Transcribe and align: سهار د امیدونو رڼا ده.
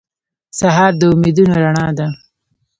سهار 0.59 0.91
د 0.99 1.01
امیدونو 1.13 1.53
رڼا 1.63 1.87
ده. 1.97 2.07